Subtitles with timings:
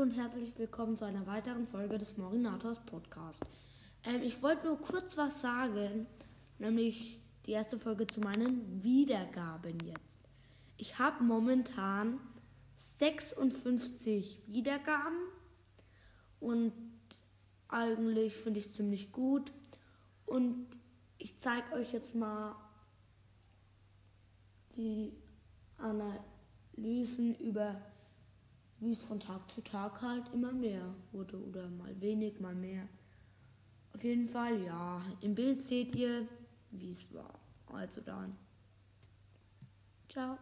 [0.00, 3.42] und herzlich willkommen zu einer weiteren Folge des Morinators Podcast.
[4.04, 6.06] Ähm, ich wollte nur kurz was sagen,
[6.58, 10.20] nämlich die erste Folge zu meinen Wiedergaben jetzt.
[10.76, 12.20] Ich habe momentan
[12.76, 15.16] 56 Wiedergaben
[16.38, 16.72] und
[17.68, 19.52] eigentlich finde ich es ziemlich gut.
[20.26, 20.66] Und
[21.16, 22.56] ich zeige euch jetzt mal
[24.76, 25.14] die
[25.78, 27.80] Analysen über
[28.80, 32.88] wie es von Tag zu Tag halt immer mehr wurde oder mal wenig, mal mehr.
[33.94, 35.00] Auf jeden Fall, ja.
[35.20, 36.28] Im Bild seht ihr,
[36.70, 37.38] wie es war.
[37.72, 38.36] Also dann.
[40.08, 40.38] Ciao.